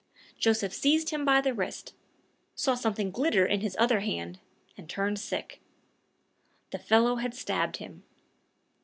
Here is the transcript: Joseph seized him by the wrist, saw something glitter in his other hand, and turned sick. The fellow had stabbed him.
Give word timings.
Joseph 0.39 0.73
seized 0.73 1.11
him 1.11 1.23
by 1.25 1.41
the 1.41 1.53
wrist, 1.53 1.93
saw 2.55 2.73
something 2.73 3.11
glitter 3.11 3.45
in 3.45 3.61
his 3.61 3.77
other 3.79 3.99
hand, 3.99 4.39
and 4.75 4.89
turned 4.89 5.19
sick. 5.19 5.61
The 6.71 6.79
fellow 6.79 7.17
had 7.17 7.35
stabbed 7.35 7.77
him. 7.77 8.01